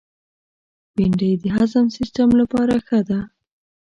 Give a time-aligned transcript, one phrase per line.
[0.95, 3.19] بېنډۍ د هضم سیستم لپاره ښه ده